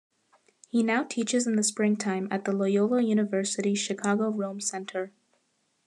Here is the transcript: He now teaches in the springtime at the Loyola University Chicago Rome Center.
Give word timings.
He 0.69 0.81
now 0.81 1.03
teaches 1.03 1.45
in 1.45 1.57
the 1.57 1.63
springtime 1.63 2.27
at 2.31 2.45
the 2.45 2.51
Loyola 2.53 3.03
University 3.03 3.75
Chicago 3.75 4.29
Rome 4.31 4.59
Center. 4.59 5.11